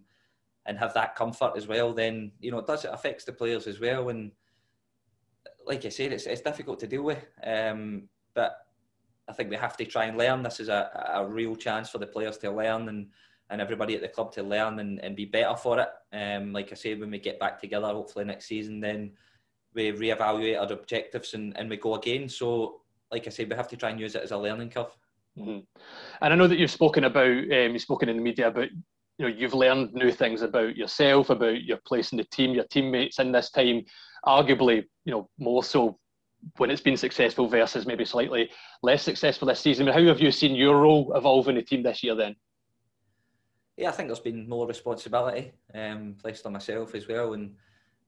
and 0.66 0.78
have 0.78 0.94
that 0.94 1.16
comfort 1.16 1.52
as 1.56 1.66
well. 1.66 1.92
Then 1.92 2.32
you 2.40 2.50
know 2.50 2.58
it 2.58 2.66
does 2.66 2.84
it 2.84 2.90
affects 2.92 3.24
the 3.24 3.32
players 3.32 3.66
as 3.66 3.80
well. 3.80 4.08
And 4.08 4.32
like 5.66 5.84
I 5.84 5.88
said, 5.88 6.12
it's 6.12 6.26
it's 6.26 6.42
difficult 6.42 6.80
to 6.80 6.86
deal 6.86 7.02
with. 7.02 7.24
Um, 7.42 8.08
but 8.34 8.56
I 9.30 9.32
think 9.32 9.48
we 9.48 9.56
have 9.56 9.76
to 9.76 9.84
try 9.84 10.06
and 10.06 10.18
learn. 10.18 10.42
This 10.42 10.60
is 10.60 10.68
a, 10.68 10.90
a 11.14 11.26
real 11.26 11.54
chance 11.54 11.88
for 11.88 11.98
the 11.98 12.06
players 12.06 12.36
to 12.38 12.50
learn 12.50 12.88
and, 12.88 13.06
and 13.48 13.60
everybody 13.60 13.94
at 13.94 14.02
the 14.02 14.08
club 14.08 14.32
to 14.32 14.42
learn 14.42 14.80
and, 14.80 14.98
and 15.04 15.14
be 15.14 15.24
better 15.24 15.56
for 15.56 15.78
it. 15.78 15.88
Um, 16.12 16.52
like 16.52 16.72
I 16.72 16.74
said, 16.74 16.98
when 16.98 17.10
we 17.10 17.18
get 17.18 17.38
back 17.38 17.60
together, 17.60 17.86
hopefully 17.86 18.24
next 18.24 18.46
season, 18.46 18.80
then 18.80 19.12
we 19.72 19.92
reevaluate 19.92 20.60
our 20.60 20.72
objectives 20.72 21.34
and, 21.34 21.56
and 21.56 21.70
we 21.70 21.76
go 21.76 21.94
again. 21.94 22.28
So, 22.28 22.80
like 23.12 23.26
I 23.28 23.30
said, 23.30 23.48
we 23.48 23.56
have 23.56 23.68
to 23.68 23.76
try 23.76 23.90
and 23.90 24.00
use 24.00 24.16
it 24.16 24.22
as 24.22 24.32
a 24.32 24.38
learning 24.38 24.70
curve. 24.70 24.96
Mm-hmm. 25.38 25.60
And 26.20 26.32
I 26.32 26.36
know 26.36 26.46
that 26.48 26.58
you've 26.58 26.70
spoken 26.70 27.04
about, 27.04 27.26
um, 27.26 27.72
you've 27.72 27.82
spoken 27.82 28.08
in 28.08 28.16
the 28.16 28.22
media 28.22 28.48
about, 28.48 28.68
you 29.18 29.28
know, 29.28 29.34
you've 29.34 29.54
learned 29.54 29.92
new 29.92 30.10
things 30.10 30.42
about 30.42 30.76
yourself, 30.76 31.30
about 31.30 31.62
your 31.62 31.78
place 31.86 32.12
in 32.12 32.18
the 32.18 32.24
team, 32.24 32.54
your 32.54 32.64
teammates 32.64 33.18
in 33.18 33.32
this 33.32 33.50
time, 33.50 33.84
arguably, 34.26 34.84
you 35.04 35.12
know, 35.12 35.28
more 35.38 35.62
so 35.62 35.98
when 36.56 36.70
it's 36.70 36.80
been 36.80 36.96
successful 36.96 37.46
versus 37.46 37.86
maybe 37.86 38.04
slightly 38.04 38.50
less 38.82 39.02
successful 39.02 39.46
this 39.46 39.60
season. 39.60 39.88
I 39.88 39.92
mean, 39.94 40.04
how 40.04 40.08
have 40.12 40.20
you 40.20 40.32
seen 40.32 40.54
your 40.54 40.80
role 40.80 41.12
evolve 41.14 41.48
in 41.48 41.56
the 41.56 41.62
team 41.62 41.82
this 41.82 42.02
year 42.02 42.14
then? 42.14 42.34
Yeah, 43.76 43.88
I 43.88 43.92
think 43.92 44.08
there's 44.08 44.20
been 44.20 44.48
more 44.48 44.66
responsibility 44.66 45.52
um, 45.74 46.16
placed 46.20 46.44
on 46.46 46.52
myself 46.52 46.94
as 46.94 47.08
well, 47.08 47.32
and 47.32 47.54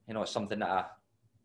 you 0.06 0.14
know 0.14 0.22
it's 0.22 0.32
something 0.32 0.58
that 0.58 0.68
I, 0.68 0.84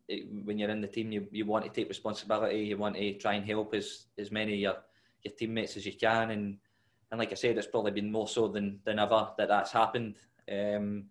it, 0.08 0.26
when 0.44 0.58
you're 0.58 0.70
in 0.70 0.82
the 0.82 0.86
team, 0.86 1.12
you, 1.12 1.26
you 1.30 1.46
want 1.46 1.64
to 1.64 1.70
take 1.70 1.88
responsibility. 1.88 2.58
You 2.58 2.76
want 2.76 2.96
to 2.96 3.14
try 3.14 3.34
and 3.34 3.46
help 3.46 3.74
as 3.74 4.06
as 4.18 4.30
many 4.30 4.52
of 4.52 4.58
your 4.58 4.76
your 5.22 5.34
teammates 5.34 5.76
as 5.76 5.86
you 5.86 5.94
can, 5.94 6.30
and 6.30 6.58
and 7.10 7.18
like 7.18 7.32
I 7.32 7.34
said, 7.34 7.56
it's 7.56 7.66
probably 7.66 7.92
been 7.92 8.12
more 8.12 8.28
so 8.28 8.48
than 8.48 8.80
than 8.84 8.98
ever 8.98 9.30
that 9.38 9.48
that's 9.48 9.72
happened. 9.72 10.16
Um, 10.50 11.04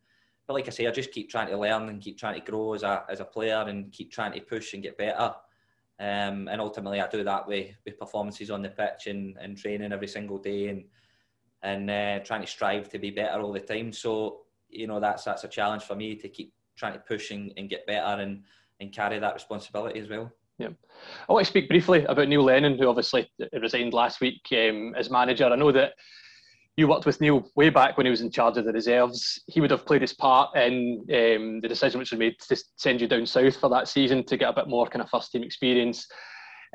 but 0.47 0.53
like 0.53 0.67
I 0.67 0.71
say, 0.71 0.87
I 0.87 0.91
just 0.91 1.11
keep 1.11 1.29
trying 1.29 1.49
to 1.49 1.57
learn 1.57 1.89
and 1.89 2.01
keep 2.01 2.17
trying 2.17 2.39
to 2.39 2.51
grow 2.51 2.73
as 2.73 2.83
a 2.83 3.03
as 3.09 3.19
a 3.19 3.25
player 3.25 3.65
and 3.67 3.91
keep 3.91 4.11
trying 4.11 4.33
to 4.33 4.41
push 4.41 4.73
and 4.73 4.83
get 4.83 4.97
better. 4.97 5.33
Um, 5.99 6.47
and 6.47 6.61
ultimately, 6.61 7.01
I 7.01 7.07
do 7.07 7.23
that 7.23 7.47
with, 7.47 7.75
with 7.83 7.97
performances 7.97 8.51
on 8.51 8.61
the 8.61 8.69
pitch 8.69 9.07
and, 9.07 9.35
and 9.41 9.57
training 9.57 9.91
every 9.91 10.07
single 10.07 10.37
day 10.37 10.69
and 10.69 10.83
and 11.63 11.89
uh, 11.89 12.19
trying 12.19 12.41
to 12.41 12.47
strive 12.47 12.87
to 12.89 12.99
be 12.99 13.09
better 13.09 13.41
all 13.41 13.51
the 13.51 13.59
time. 13.59 13.91
So 13.91 14.41
you 14.69 14.87
know 14.87 14.99
that's 14.99 15.23
that's 15.23 15.43
a 15.43 15.47
challenge 15.47 15.83
for 15.83 15.95
me 15.95 16.15
to 16.15 16.29
keep 16.29 16.53
trying 16.75 16.93
to 16.93 16.99
push 16.99 17.31
and, 17.31 17.51
and 17.57 17.69
get 17.69 17.87
better 17.87 18.21
and 18.21 18.43
and 18.79 18.93
carry 18.93 19.19
that 19.19 19.33
responsibility 19.33 19.99
as 19.99 20.07
well. 20.07 20.31
Yeah, 20.57 20.69
I 21.29 21.33
want 21.33 21.45
to 21.45 21.49
speak 21.49 21.69
briefly 21.69 22.03
about 22.05 22.27
Neil 22.27 22.43
Lennon, 22.43 22.77
who 22.77 22.87
obviously 22.87 23.29
resigned 23.53 23.93
last 23.93 24.21
week 24.21 24.41
um, 24.53 24.95
as 24.95 25.11
manager. 25.11 25.45
I 25.45 25.55
know 25.55 25.71
that 25.71 25.93
you 26.77 26.87
worked 26.87 27.05
with 27.05 27.21
Neil 27.21 27.49
way 27.55 27.69
back 27.69 27.97
when 27.97 28.05
he 28.05 28.11
was 28.11 28.21
in 28.21 28.31
charge 28.31 28.57
of 28.57 28.65
the 28.65 28.71
reserves. 28.71 29.41
He 29.47 29.61
would 29.61 29.71
have 29.71 29.85
played 29.85 30.01
his 30.01 30.13
part 30.13 30.55
in 30.55 30.99
um, 31.09 31.61
the 31.61 31.67
decision 31.67 31.99
which 31.99 32.11
was 32.11 32.19
made 32.19 32.39
to 32.39 32.57
send 32.75 33.01
you 33.01 33.07
down 33.07 33.25
south 33.25 33.57
for 33.57 33.69
that 33.69 33.87
season 33.87 34.23
to 34.25 34.37
get 34.37 34.49
a 34.49 34.53
bit 34.53 34.67
more 34.67 34.87
kind 34.87 35.01
of 35.01 35.09
first 35.09 35.31
team 35.31 35.43
experience. 35.43 36.07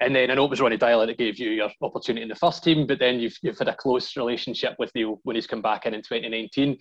And 0.00 0.14
then 0.14 0.30
I 0.30 0.34
know 0.34 0.44
it 0.44 0.50
was 0.50 0.60
Ronny 0.60 0.78
Deila 0.78 1.06
that 1.06 1.18
gave 1.18 1.38
you 1.38 1.50
your 1.50 1.70
opportunity 1.82 2.22
in 2.22 2.28
the 2.28 2.34
first 2.34 2.64
team, 2.64 2.86
but 2.86 2.98
then 2.98 3.20
you've, 3.20 3.36
you've 3.42 3.58
had 3.58 3.68
a 3.68 3.76
close 3.76 4.16
relationship 4.16 4.74
with 4.78 4.92
Neil 4.94 5.20
when 5.22 5.36
he's 5.36 5.46
come 5.46 5.62
back 5.62 5.86
in 5.86 5.94
in 5.94 6.02
2019. 6.02 6.78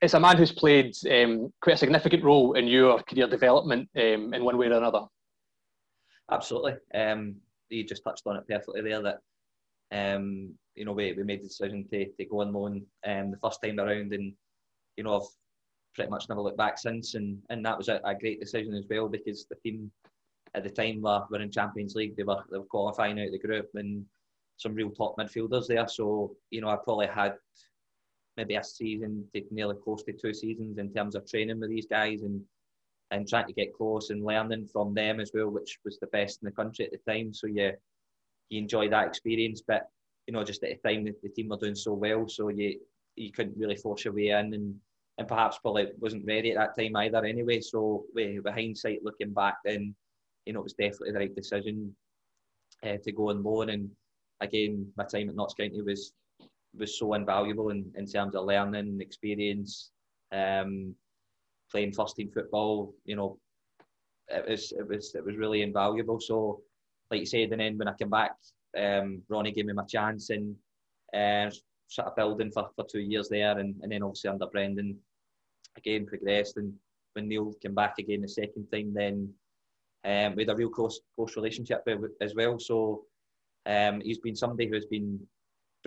It's 0.00 0.14
a 0.14 0.20
man 0.20 0.36
who's 0.36 0.52
played 0.52 0.94
um, 1.10 1.52
quite 1.60 1.74
a 1.74 1.78
significant 1.78 2.24
role 2.24 2.54
in 2.54 2.66
your 2.66 3.00
career 3.02 3.28
development 3.28 3.88
um, 3.96 4.34
in 4.34 4.44
one 4.44 4.56
way 4.56 4.66
or 4.66 4.72
another. 4.72 5.02
Absolutely. 6.30 6.74
Um, 6.94 7.36
you 7.70 7.84
just 7.84 8.04
touched 8.04 8.26
on 8.26 8.36
it 8.36 8.48
perfectly 8.48 8.82
there 8.82 9.02
that 9.02 9.20
um, 9.90 10.54
you 10.74 10.84
know, 10.84 10.92
we, 10.92 11.12
we 11.12 11.24
made 11.24 11.40
the 11.40 11.48
decision 11.48 11.86
to, 11.90 12.06
to 12.06 12.24
go 12.24 12.40
on 12.40 12.52
loan 12.52 12.82
um, 13.06 13.30
the 13.30 13.38
first 13.42 13.60
time 13.62 13.80
around, 13.80 14.12
and 14.12 14.32
you 14.96 15.04
know, 15.04 15.16
I've 15.16 15.28
pretty 15.94 16.10
much 16.10 16.28
never 16.28 16.40
looked 16.40 16.58
back 16.58 16.78
since, 16.78 17.14
and, 17.14 17.38
and 17.50 17.64
that 17.64 17.78
was 17.78 17.88
a, 17.88 18.00
a 18.04 18.14
great 18.14 18.40
decision 18.40 18.74
as 18.74 18.84
well 18.88 19.08
because 19.08 19.46
the 19.46 19.56
team 19.56 19.90
at 20.54 20.62
the 20.62 20.70
time 20.70 21.02
were, 21.02 21.22
were 21.30 21.40
in 21.40 21.50
Champions 21.50 21.94
League, 21.94 22.16
they 22.16 22.22
were 22.22 22.42
they 22.50 22.58
were 22.58 22.64
qualifying 22.64 23.18
out 23.18 23.26
of 23.26 23.32
the 23.32 23.38
group, 23.38 23.68
and 23.74 24.04
some 24.56 24.74
real 24.74 24.90
top 24.90 25.16
midfielders 25.18 25.66
there. 25.66 25.88
So 25.88 26.36
you 26.50 26.60
know, 26.60 26.68
I 26.68 26.76
probably 26.76 27.06
had 27.06 27.34
maybe 28.36 28.54
a 28.54 28.62
season 28.62 29.26
to 29.34 29.42
nearly 29.50 29.74
close 29.82 30.04
to 30.04 30.12
two 30.12 30.32
seasons 30.32 30.78
in 30.78 30.92
terms 30.92 31.16
of 31.16 31.28
training 31.28 31.58
with 31.58 31.70
these 31.70 31.86
guys 31.86 32.22
and 32.22 32.40
and 33.10 33.26
trying 33.26 33.46
to 33.46 33.52
get 33.52 33.74
close 33.74 34.10
and 34.10 34.24
learning 34.24 34.66
from 34.66 34.94
them 34.94 35.20
as 35.20 35.30
well, 35.34 35.48
which 35.48 35.78
was 35.84 35.98
the 35.98 36.06
best 36.08 36.40
in 36.42 36.46
the 36.46 36.52
country 36.52 36.84
at 36.84 36.92
the 36.92 37.10
time. 37.10 37.32
So 37.32 37.46
yeah, 37.46 37.72
you 38.50 38.60
enjoy 38.60 38.88
that 38.90 39.06
experience, 39.06 39.62
but 39.66 39.88
you 40.26 40.34
know, 40.34 40.44
just 40.44 40.62
at 40.62 40.82
the 40.82 40.88
time 40.88 41.04
the, 41.04 41.14
the 41.22 41.30
team 41.30 41.48
were 41.48 41.56
doing 41.56 41.74
so 41.74 41.94
well, 41.94 42.28
so 42.28 42.48
you 42.48 42.78
you 43.16 43.32
couldn't 43.32 43.58
really 43.58 43.76
force 43.76 44.04
your 44.04 44.14
way 44.14 44.28
in, 44.28 44.54
and 44.54 44.74
and 45.18 45.26
perhaps 45.26 45.58
probably 45.58 45.88
wasn't 45.98 46.26
ready 46.26 46.52
at 46.52 46.56
that 46.56 46.80
time 46.80 46.94
either. 46.96 47.24
Anyway, 47.24 47.60
so 47.60 48.04
with, 48.14 48.44
with 48.44 48.54
hindsight, 48.54 49.02
looking 49.02 49.32
back, 49.32 49.56
then 49.64 49.94
you 50.46 50.52
know 50.52 50.60
it 50.60 50.64
was 50.64 50.74
definitely 50.74 51.12
the 51.12 51.18
right 51.18 51.34
decision 51.34 51.94
uh, 52.84 52.96
to 53.02 53.12
go 53.12 53.30
on 53.30 53.42
loan. 53.42 53.70
And 53.70 53.90
again, 54.40 54.86
my 54.96 55.04
time 55.04 55.28
at 55.28 55.34
Notts 55.34 55.54
County 55.54 55.82
was 55.82 56.12
was 56.76 56.98
so 56.98 57.14
invaluable 57.14 57.70
in, 57.70 57.90
in 57.96 58.06
terms 58.06 58.34
of 58.34 58.44
learning 58.44 58.74
and 58.74 59.02
experience, 59.02 59.90
um, 60.32 60.94
playing 61.70 61.92
first 61.92 62.16
team 62.16 62.30
football. 62.32 62.94
You 63.04 63.16
know, 63.16 63.38
it 64.28 64.48
was 64.48 64.72
it 64.72 64.86
was 64.86 65.14
it 65.14 65.24
was 65.24 65.36
really 65.36 65.62
invaluable. 65.62 66.20
So, 66.20 66.60
like 67.10 67.20
you 67.20 67.26
said, 67.26 67.50
and 67.52 67.60
then 67.60 67.78
when 67.78 67.88
I 67.88 67.94
came 67.94 68.10
back 68.10 68.32
um, 68.76 69.22
Ronny 69.28 69.52
gave 69.52 69.66
me 69.66 69.72
my 69.72 69.84
chance 69.84 70.30
and 70.30 70.54
uh, 71.14 71.50
sort 71.88 72.08
of 72.08 72.16
building 72.16 72.50
for, 72.50 72.68
for 72.74 72.84
two 72.84 73.00
years 73.00 73.28
there, 73.28 73.58
and, 73.58 73.74
and 73.82 73.90
then 73.92 74.02
obviously 74.02 74.30
under 74.30 74.46
Brendan, 74.46 74.96
again 75.76 76.06
progressed. 76.06 76.56
And 76.56 76.72
when 77.14 77.28
Neil 77.28 77.54
came 77.62 77.74
back 77.74 77.94
again 77.98 78.22
the 78.22 78.28
second 78.28 78.66
time, 78.72 78.92
then 78.92 79.32
um, 80.04 80.36
we 80.36 80.42
had 80.42 80.50
a 80.50 80.56
real 80.56 80.68
close 80.68 81.00
close 81.14 81.36
relationship 81.36 81.86
as 82.20 82.34
well. 82.34 82.58
So 82.58 83.04
um, 83.66 84.00
he's 84.00 84.18
been 84.18 84.36
somebody 84.36 84.68
who 84.68 84.74
has 84.74 84.86
been 84.86 85.18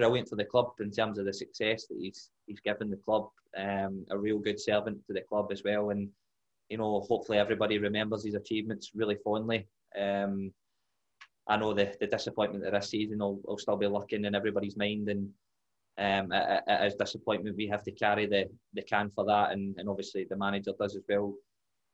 brilliant 0.02 0.28
for 0.28 0.36
the 0.36 0.46
club 0.46 0.72
in 0.80 0.90
terms 0.90 1.20
of 1.20 1.26
the 1.26 1.34
success 1.34 1.86
that 1.86 1.98
he's 2.00 2.32
he's 2.48 2.60
given 2.60 2.90
the 2.90 2.98
club. 2.98 3.30
Um, 3.56 4.04
a 4.10 4.18
real 4.18 4.40
good 4.40 4.60
servant 4.60 4.98
to 5.06 5.14
the 5.14 5.22
club 5.22 5.52
as 5.52 5.62
well, 5.64 5.92
and 5.92 6.10
you 6.70 6.78
know, 6.78 7.02
hopefully 7.02 7.38
everybody 7.38 7.78
remembers 7.78 8.24
these 8.24 8.34
achievements 8.34 8.92
really 8.96 9.18
fondly. 9.24 9.68
Um, 10.00 10.52
I 11.48 11.58
know 11.58 11.74
the, 11.74 11.94
the 12.00 12.08
disappointment 12.08 12.66
of 12.66 12.72
this 12.72 12.90
season 12.90 13.20
will, 13.20 13.42
will 13.44 13.60
still 13.60 13.78
be 13.78 13.86
lurking 13.86 14.26
in 14.26 14.34
everybody's 14.34 14.78
mind, 14.78 15.08
and 15.10 15.30
um, 16.00 16.94
disappointment. 16.98 17.58
We 17.58 17.68
have 17.68 17.84
to 17.84 17.92
carry 17.92 18.26
the, 18.26 18.46
the 18.74 18.82
can 18.82 19.12
for 19.14 19.26
that, 19.26 19.52
and, 19.52 19.76
and 19.78 19.88
obviously 19.88 20.26
the 20.28 20.38
manager 20.38 20.72
does 20.80 20.96
as 20.96 21.04
well. 21.08 21.36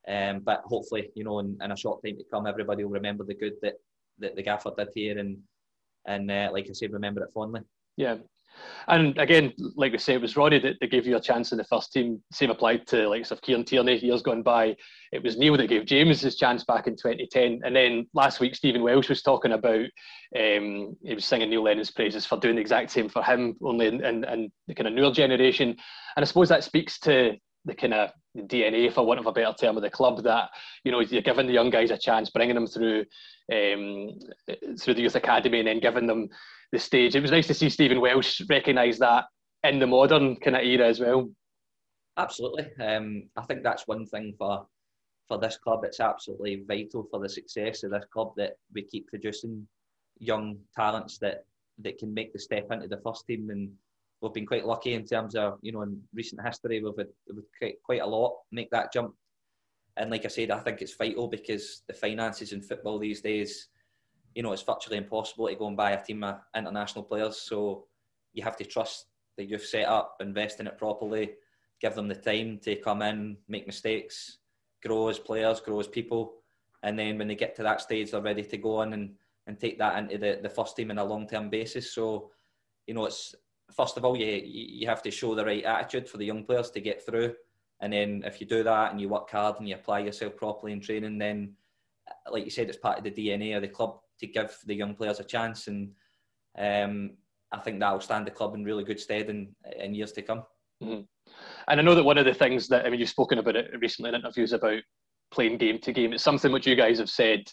Um, 0.08 0.40
but 0.40 0.62
hopefully, 0.66 1.10
you 1.16 1.26
know, 1.26 1.40
in, 1.40 1.58
in, 1.62 1.72
a 1.72 1.78
short 1.78 2.02
time 2.06 2.18
to 2.18 2.24
come, 2.32 2.48
everybody 2.48 2.86
will 2.86 2.92
remember 2.92 3.26
the 3.26 3.36
good 3.36 3.56
that, 3.64 3.74
that 4.20 4.38
the 4.38 4.44
gaffer 4.44 4.72
did 4.78 4.90
here, 4.96 5.18
and 5.18 5.40
and 6.06 6.32
uh, 6.32 6.50
like 6.54 6.68
I 6.70 6.74
said, 6.74 6.94
remember 6.94 7.24
it 7.24 7.34
fondly. 7.34 7.62
Yeah, 7.98 8.18
and 8.88 9.18
again, 9.18 9.54
like 9.76 9.92
we 9.92 9.98
say, 9.98 10.14
it 10.14 10.22
was 10.22 10.38
Ronny 10.38 10.60
that, 10.60 10.76
that 10.80 10.92
gave 10.92 11.06
you 11.06 11.18
a 11.18 11.22
chance 11.22 11.52
in 11.52 11.58
the 11.58 11.64
first 11.66 11.92
team. 11.92 12.22
Same 12.32 12.52
applied 12.52 12.88
to 12.88 13.10
like 13.10 13.30
of 13.32 13.42
Kieran 13.42 13.66
Tierney 13.66 13.98
years 13.98 14.22
gone 14.22 14.44
by. 14.44 14.76
It 15.12 15.24
was 15.24 15.38
Neil 15.38 15.58
that 15.58 15.68
gave 15.68 15.86
James 15.86 16.22
his 16.22 16.38
chance 16.38 16.64
back 16.64 16.88
in 16.88 16.96
2010. 16.96 17.62
And 17.66 17.76
then 17.76 18.08
last 18.14 18.40
week, 18.40 18.56
Stephen 18.56 18.84
Welsh 18.84 19.10
was 19.10 19.22
talking 19.22 19.52
about, 19.52 19.86
um, 20.38 20.96
he 21.04 21.16
was 21.16 21.26
singing 21.26 21.50
Neil 21.50 21.64
Lennon's 21.64 21.92
praises 21.92 22.26
for 22.26 22.40
doing 22.40 22.56
the 22.56 22.62
exact 22.62 22.92
same 22.92 23.10
for 23.10 23.24
him, 23.24 23.56
only 23.62 23.88
in, 23.88 24.04
in, 24.04 24.24
in 24.24 24.52
the 24.68 24.76
kind 24.76 24.88
of 24.88 24.94
newer 24.94 25.12
generation. 25.12 25.70
And 25.70 26.24
I 26.24 26.26
suppose 26.26 26.50
that 26.50 26.64
speaks 26.64 27.00
to 27.00 27.36
the 27.68 27.76
kind 27.76 27.94
of 27.94 28.10
DNA, 28.36 28.92
for 28.92 29.06
want 29.06 29.20
of 29.20 29.28
a 29.28 29.32
better 29.32 29.54
term, 29.54 29.78
of 29.78 29.84
the 29.84 29.90
club 29.90 30.24
that 30.24 30.50
you 30.84 30.92
know 30.92 31.02
you're 31.02 31.22
giving 31.22 31.48
the 31.48 31.54
young 31.54 31.70
guys 31.70 31.92
a 31.92 31.98
chance, 31.98 32.30
bringing 32.30 32.56
them 32.56 32.68
through 32.68 33.06
um, 33.54 34.18
through 34.80 34.94
the 34.94 35.02
youth 35.02 35.16
academy, 35.16 35.60
and 35.60 35.68
then 35.68 35.80
giving 35.80 36.08
them 36.08 36.28
the 36.72 36.80
stage. 36.80 37.16
It 37.16 37.22
was 37.22 37.32
nice 37.32 37.48
to 37.48 37.54
see 37.54 37.70
Stephen 37.70 38.02
Welsh 38.02 38.42
recognise 38.50 38.98
that 39.00 39.26
in 39.64 39.80
the 39.80 39.88
modern 39.88 40.38
kind 40.38 40.56
of 40.56 40.64
era 40.64 40.88
as 40.88 41.00
well. 41.00 41.30
Absolutely, 42.18 42.68
um, 42.84 43.30
I 43.36 43.44
think 43.44 43.64
that's 43.64 43.88
one 43.88 44.06
thing 44.06 44.34
for 44.38 44.66
for 45.28 45.38
this 45.38 45.58
club. 45.58 45.84
It's 45.84 46.00
absolutely 46.00 46.64
vital 46.68 47.08
for 47.12 47.20
the 47.20 47.30
success 47.30 47.84
of 47.84 47.92
this 47.92 48.06
club 48.12 48.34
that 48.38 48.54
we 48.74 48.84
keep 48.84 49.08
producing 49.08 49.68
young 50.20 50.58
talents 50.76 51.18
that 51.20 51.46
that 51.80 52.00
can 52.00 52.14
make 52.14 52.34
the 52.34 52.40
step 52.40 52.72
into 52.72 52.88
the 52.88 53.02
first 53.06 53.28
team 53.28 53.50
and 53.52 53.70
we've 54.22 54.34
been 54.34 54.46
quite 54.46 54.66
lucky 54.66 54.94
in 54.94 55.06
terms 55.06 55.36
of 55.36 55.60
you 55.62 55.72
know 55.72 55.82
in 55.82 56.02
recent 56.14 56.44
history 56.46 56.82
we've 56.82 56.98
had, 56.98 57.08
we've 57.28 57.44
had 57.62 57.74
quite 57.84 58.02
a 58.02 58.06
lot 58.06 58.38
make 58.52 58.70
that 58.72 58.92
jump 58.92 59.14
and 59.98 60.10
like 60.10 60.26
I 60.26 60.28
said 60.28 60.52
I 60.52 60.60
think 60.60 60.82
it's 60.82 60.96
vital 60.96 61.28
because 61.28 61.84
the 61.88 61.94
finances 61.94 62.54
in 62.54 62.62
football 62.62 63.00
these 63.00 63.22
days 63.22 63.70
you 64.38 64.44
know, 64.44 64.54
it's 64.54 64.62
virtually 64.62 64.98
impossible 64.98 65.48
to 65.48 65.56
go 65.56 65.68
and 65.68 65.76
buy 65.76 65.94
a 65.94 66.04
team 66.04 66.24
of 66.24 66.40
international 66.56 67.04
players. 67.04 67.38
So 67.38 67.88
you 68.34 68.44
have 68.44 68.56
to 68.58 68.66
trust 68.66 69.08
that 69.36 69.50
you've 69.50 69.64
set 69.64 69.88
up, 69.88 70.18
invest 70.20 70.60
in 70.60 70.68
it 70.68 70.78
properly, 70.78 71.32
give 71.82 71.96
them 71.96 72.08
the 72.08 72.14
time 72.14 72.60
to 72.60 72.76
come 72.76 73.02
in, 73.02 73.38
make 73.48 73.66
mistakes, 73.66 74.38
grow 74.86 75.08
as 75.08 75.18
players, 75.18 75.60
grow 75.60 75.80
as 75.80 75.88
people. 75.88 76.36
And 76.84 77.00
then 77.00 77.18
when 77.18 77.28
they 77.28 77.34
get 77.34 77.56
to 77.56 77.64
that 77.64 77.82
stage, 77.82 78.12
they're 78.12 78.22
ready 78.22 78.44
to 78.44 78.58
go 78.58 78.76
on 78.76 78.94
and, 78.94 79.16
and 79.48 79.60
take 79.60 79.80
that 79.80 79.98
into 79.98 80.20
the, 80.20 80.40
the 80.44 80.50
first 80.50 80.76
team 80.76 80.92
on 80.92 81.00
a 81.00 81.04
long 81.04 81.28
term 81.28 81.50
basis. 81.50 81.92
So, 81.92 82.30
you 82.86 82.94
know, 82.94 83.06
it's 83.06 83.34
first 83.76 83.98
of 83.98 84.06
all, 84.06 84.16
you, 84.16 84.42
you 84.44 84.88
have 84.88 85.02
to 85.04 85.12
show 85.12 85.36
the 85.36 85.46
right 85.46 85.64
attitude 85.64 86.08
for 86.08 86.18
the 86.18 86.26
young 86.26 86.44
players 86.44 86.72
to 86.72 86.82
get 86.82 87.06
through. 87.06 87.34
And 87.82 87.94
then 87.94 88.24
if 88.26 88.42
you 88.42 88.48
do 88.48 88.64
that 88.64 88.92
and 88.92 89.00
you 89.00 89.10
work 89.10 89.30
hard 89.30 89.58
and 89.60 89.70
you 89.70 89.76
apply 89.76 90.00
yourself 90.00 90.36
properly 90.36 90.72
in 90.72 90.82
training, 90.82 91.18
then, 91.18 91.54
like 92.32 92.44
you 92.44 92.50
said, 92.50 92.70
it's 92.70 92.78
part 92.78 92.98
of 92.98 93.04
the 93.04 93.12
DNA 93.12 93.56
of 93.56 93.62
the 93.62 93.68
club 93.68 94.00
to 94.20 94.28
give 94.28 94.58
the 94.66 94.74
young 94.74 94.96
players 94.96 95.20
a 95.20 95.24
chance, 95.24 95.68
and 95.68 95.92
um, 96.58 97.12
I 97.52 97.60
think 97.60 97.80
that 97.80 97.94
will 97.94 98.02
stand 98.02 98.26
the 98.26 98.32
club 98.32 98.56
in 98.56 98.64
really 98.64 98.84
good 98.84 99.00
stead 99.00 99.30
in, 99.30 99.50
in 99.80 99.94
years 99.94 100.12
to 100.14 100.22
come. 100.22 100.44
Mm-hmm. 100.84 101.02
And 101.68 101.80
I 101.80 101.84
know 101.84 101.94
that 101.94 102.04
one 102.04 102.18
of 102.18 102.26
the 102.26 102.34
things 102.34 102.68
that 102.70 102.86
I 102.86 102.90
mean, 102.90 103.00
you've 103.00 103.10
spoken 103.10 103.38
about 103.38 103.56
it 103.56 103.72
recently 103.80 104.10
in 104.10 104.16
interviews 104.16 104.54
about 104.54 104.82
playing 105.32 105.58
game 105.58 105.80
to 105.80 105.94
game. 105.94 106.14
It's 106.14 106.24
something 106.24 106.52
which 106.52 106.66
you 106.66 106.76
guys 106.76 106.98
have 107.00 107.10
said 107.10 107.44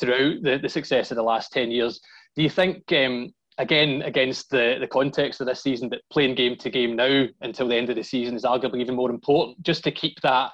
throughout 0.00 0.42
the, 0.42 0.58
the 0.62 0.68
success 0.68 1.10
of 1.10 1.16
the 1.16 1.22
last 1.22 1.52
ten 1.52 1.70
years. 1.70 2.00
Do 2.34 2.42
you 2.42 2.50
think? 2.50 2.90
Um, 2.92 3.32
again, 3.58 4.02
against 4.02 4.50
the, 4.50 4.76
the 4.80 4.86
context 4.86 5.40
of 5.40 5.46
this 5.46 5.62
season, 5.62 5.88
that 5.90 6.02
playing 6.10 6.34
game 6.34 6.56
to 6.56 6.70
game 6.70 6.96
now 6.96 7.26
until 7.40 7.68
the 7.68 7.76
end 7.76 7.90
of 7.90 7.96
the 7.96 8.02
season 8.02 8.34
is 8.34 8.44
arguably 8.44 8.80
even 8.80 8.96
more 8.96 9.10
important, 9.10 9.62
just 9.62 9.84
to 9.84 9.90
keep 9.90 10.20
that 10.22 10.50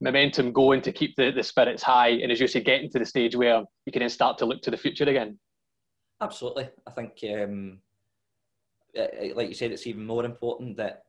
momentum 0.00 0.52
going 0.52 0.80
to 0.80 0.92
keep 0.92 1.14
the, 1.16 1.30
the 1.30 1.42
spirits 1.42 1.82
high 1.82 2.08
and 2.08 2.32
as 2.32 2.40
you 2.40 2.46
say 2.46 2.60
getting 2.60 2.90
to 2.90 2.98
the 2.98 3.04
stage 3.04 3.36
where 3.36 3.62
you 3.84 3.92
can 3.92 4.00
then 4.00 4.08
start 4.08 4.38
to 4.38 4.46
look 4.46 4.62
to 4.62 4.70
the 4.70 4.76
future 4.76 5.04
again. 5.04 5.38
Absolutely. 6.22 6.70
I 6.86 6.90
think 6.90 7.12
um, 7.34 7.78
like 9.34 9.48
you 9.48 9.54
said 9.54 9.72
it's 9.72 9.86
even 9.86 10.06
more 10.06 10.24
important 10.24 10.76
that 10.78 11.04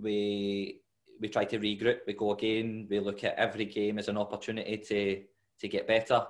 we 0.00 0.80
we 1.20 1.28
try 1.28 1.44
to 1.44 1.58
regroup 1.58 2.00
we 2.06 2.12
go 2.12 2.32
again 2.32 2.86
we 2.88 3.00
look 3.00 3.24
at 3.24 3.34
every 3.36 3.64
game 3.64 3.98
as 3.98 4.08
an 4.08 4.16
opportunity 4.16 4.76
to 4.76 5.22
to 5.58 5.68
get 5.68 5.86
better 5.86 6.24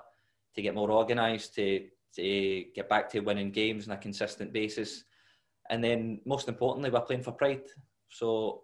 to 0.54 0.62
get 0.62 0.74
more 0.74 0.90
organized 0.90 1.54
to 1.56 1.86
to 2.16 2.64
get 2.74 2.88
back 2.88 3.08
to 3.08 3.20
winning 3.20 3.50
games 3.50 3.86
on 3.86 3.94
a 3.94 3.98
consistent 3.98 4.52
basis 4.52 5.04
and 5.70 5.82
then 5.82 6.20
most 6.24 6.48
importantly 6.48 6.90
we're 6.90 7.00
playing 7.00 7.22
for 7.22 7.32
pride 7.32 7.62
so 8.08 8.62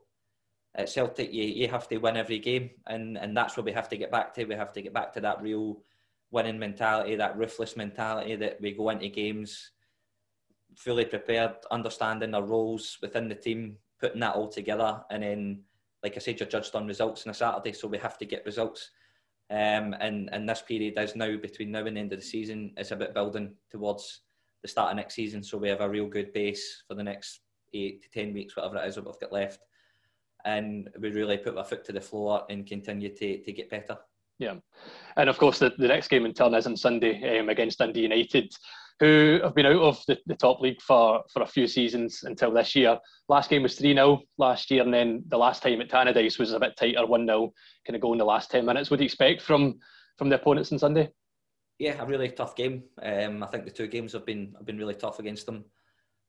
at 0.76 0.90
Celtic, 0.90 1.32
you, 1.32 1.44
you 1.44 1.68
have 1.68 1.88
to 1.88 1.96
win 1.96 2.16
every 2.16 2.38
game, 2.38 2.70
and, 2.86 3.16
and 3.16 3.36
that's 3.36 3.56
what 3.56 3.64
we 3.64 3.72
have 3.72 3.88
to 3.88 3.96
get 3.96 4.12
back 4.12 4.34
to. 4.34 4.44
We 4.44 4.54
have 4.54 4.72
to 4.74 4.82
get 4.82 4.92
back 4.92 5.12
to 5.14 5.20
that 5.22 5.40
real 5.40 5.78
winning 6.30 6.58
mentality, 6.58 7.16
that 7.16 7.36
ruthless 7.36 7.76
mentality 7.76 8.36
that 8.36 8.60
we 8.60 8.72
go 8.72 8.90
into 8.90 9.08
games 9.08 9.72
fully 10.76 11.06
prepared, 11.06 11.52
understanding 11.70 12.34
our 12.34 12.42
roles 12.42 12.98
within 13.00 13.28
the 13.28 13.34
team, 13.34 13.78
putting 13.98 14.20
that 14.20 14.34
all 14.34 14.48
together, 14.48 15.02
and 15.10 15.22
then, 15.22 15.62
like 16.02 16.14
I 16.16 16.18
said, 16.18 16.38
you're 16.38 16.48
judged 16.48 16.74
on 16.74 16.86
results 16.86 17.26
on 17.26 17.30
a 17.30 17.34
Saturday, 17.34 17.72
so 17.72 17.88
we 17.88 17.98
have 17.98 18.18
to 18.18 18.26
get 18.26 18.44
results. 18.44 18.90
Um, 19.48 19.94
and 20.00 20.28
and 20.32 20.48
this 20.48 20.62
period 20.62 20.94
is 20.98 21.14
now 21.14 21.36
between 21.36 21.70
now 21.70 21.86
and 21.86 21.96
the 21.96 22.00
end 22.00 22.12
of 22.12 22.18
the 22.18 22.24
season. 22.24 22.72
It's 22.76 22.90
about 22.90 23.14
building 23.14 23.54
towards 23.70 24.22
the 24.62 24.68
start 24.68 24.90
of 24.90 24.96
next 24.96 25.14
season, 25.14 25.42
so 25.42 25.56
we 25.56 25.68
have 25.68 25.80
a 25.80 25.88
real 25.88 26.06
good 26.06 26.32
base 26.32 26.82
for 26.88 26.94
the 26.94 27.04
next 27.04 27.40
eight 27.72 28.02
to 28.02 28.10
ten 28.10 28.34
weeks, 28.34 28.56
whatever 28.56 28.78
it 28.78 28.88
is 28.88 28.96
that 28.96 29.04
we've 29.04 29.20
got 29.20 29.32
left 29.32 29.60
and 30.46 30.88
we 31.00 31.10
really 31.10 31.36
put 31.36 31.58
our 31.58 31.64
foot 31.64 31.84
to 31.84 31.92
the 31.92 32.00
floor 32.00 32.44
and 32.48 32.66
continue 32.66 33.14
to, 33.14 33.42
to 33.42 33.52
get 33.52 33.68
better. 33.68 33.98
Yeah, 34.38 34.54
and 35.16 35.28
of 35.28 35.38
course 35.38 35.58
the, 35.58 35.72
the 35.76 35.88
next 35.88 36.08
game 36.08 36.24
in 36.24 36.32
turn 36.32 36.54
is 36.54 36.66
on 36.66 36.76
Sunday 36.76 37.38
um, 37.38 37.48
against 37.48 37.78
Dundee 37.78 38.02
United, 38.02 38.52
who 39.00 39.40
have 39.42 39.54
been 39.54 39.66
out 39.66 39.82
of 39.82 40.02
the, 40.06 40.18
the 40.26 40.34
top 40.34 40.60
league 40.60 40.80
for, 40.80 41.22
for 41.32 41.42
a 41.42 41.46
few 41.46 41.66
seasons 41.66 42.22
until 42.24 42.50
this 42.50 42.74
year. 42.74 42.98
Last 43.28 43.50
game 43.50 43.62
was 43.62 43.76
3 43.76 43.94
0 43.94 44.22
last 44.38 44.70
year, 44.70 44.82
and 44.82 44.92
then 44.92 45.22
the 45.28 45.36
last 45.36 45.62
time 45.62 45.80
at 45.80 45.90
Tannadice 45.90 46.38
was 46.38 46.52
a 46.52 46.60
bit 46.60 46.76
tighter 46.76 47.04
1 47.04 47.26
0, 47.26 47.52
kind 47.86 47.96
of 47.96 48.02
go 48.02 48.12
in 48.12 48.18
the 48.18 48.24
last 48.24 48.50
10 48.50 48.64
minutes. 48.64 48.90
What 48.90 48.98
do 48.98 49.04
you 49.04 49.06
expect 49.06 49.42
from, 49.42 49.78
from 50.16 50.28
the 50.28 50.36
opponents 50.36 50.72
on 50.72 50.78
Sunday? 50.78 51.10
Yeah, 51.78 52.02
a 52.02 52.06
really 52.06 52.30
tough 52.30 52.56
game. 52.56 52.84
Um, 53.02 53.42
I 53.42 53.46
think 53.48 53.64
the 53.64 53.70
two 53.70 53.86
games 53.86 54.14
have 54.14 54.24
been 54.24 54.54
have 54.56 54.64
been 54.64 54.78
really 54.78 54.94
tough 54.94 55.18
against 55.18 55.44
them. 55.44 55.66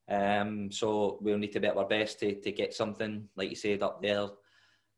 Um, 0.10 0.72
so 0.72 1.20
we'll 1.22 1.38
need 1.38 1.54
to 1.54 1.60
be 1.60 1.68
at 1.68 1.78
our 1.78 1.88
best 1.88 2.20
to, 2.20 2.36
to 2.36 2.52
get 2.52 2.74
something, 2.74 3.28
like 3.36 3.50
you 3.50 3.56
said, 3.56 3.82
up 3.82 4.02
there. 4.02 4.28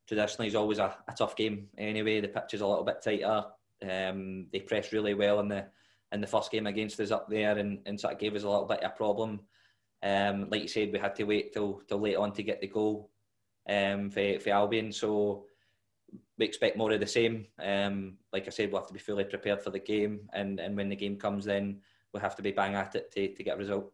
Traditionally, 0.07 0.47
is 0.47 0.55
always 0.55 0.79
a, 0.79 0.95
a, 1.07 1.13
tough 1.13 1.35
game 1.35 1.67
anyway. 1.77 2.19
The 2.19 2.29
pitch 2.29 2.53
is 2.53 2.61
a 2.61 2.67
little 2.67 2.83
bit 2.83 3.01
tighter. 3.03 3.45
Um, 3.87 4.47
they 4.51 4.61
press 4.61 4.91
really 4.91 5.13
well 5.13 5.39
in 5.39 5.49
the 5.49 5.65
in 6.11 6.21
the 6.21 6.27
first 6.27 6.51
game 6.51 6.67
against 6.67 6.99
us 6.99 7.11
up 7.11 7.29
there, 7.29 7.57
and, 7.57 7.79
and 7.85 7.99
sort 7.99 8.13
of 8.13 8.19
gave 8.19 8.35
us 8.35 8.43
a 8.43 8.49
little 8.49 8.65
bit 8.65 8.83
of 8.83 8.91
a 8.91 8.95
problem. 8.95 9.41
Um, 10.01 10.49
like 10.49 10.61
you 10.61 10.67
said, 10.67 10.91
we 10.91 10.99
had 10.99 11.15
to 11.15 11.23
wait 11.25 11.53
till 11.53 11.81
till 11.87 11.99
late 11.99 12.15
on 12.15 12.31
to 12.33 12.43
get 12.43 12.61
the 12.61 12.67
goal 12.67 13.11
um, 13.67 14.09
for, 14.09 14.39
for 14.39 14.49
Albian. 14.49 14.93
So 14.93 15.45
we 16.37 16.45
expect 16.45 16.77
more 16.77 16.91
of 16.91 16.99
the 16.99 17.07
same. 17.07 17.45
Um, 17.61 18.17
like 18.33 18.47
I 18.47 18.49
said, 18.49 18.71
we'll 18.71 18.81
have 18.81 18.87
to 18.87 18.93
be 18.93 18.99
fully 18.99 19.25
prepared 19.25 19.61
for 19.61 19.69
the 19.69 19.79
game, 19.79 20.21
and, 20.33 20.59
and 20.59 20.75
when 20.75 20.89
the 20.89 20.95
game 20.95 21.17
comes, 21.17 21.45
then 21.45 21.81
we'll 22.11 22.21
have 22.21 22.35
to 22.37 22.41
be 22.41 22.51
bang 22.51 22.75
at 22.75 22.95
it 22.95 23.11
to, 23.11 23.33
to 23.33 23.43
get 23.43 23.55
a 23.55 23.59
result. 23.59 23.91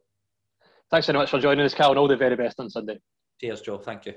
Thanks 0.92 1.08
very 1.08 1.18
much 1.18 1.32
for 1.32 1.40
joining 1.40 1.66
us, 1.66 1.74
Cal, 1.74 1.90
and 1.90 2.00
all 2.00 2.08
the 2.08 2.16
very 2.16 2.36
best 2.36 2.60
on 2.60 2.70
Sunday. 2.70 3.00
Cheers, 3.42 3.62
Joe. 3.62 3.80
Thank 3.80 4.06
you. 4.06 4.14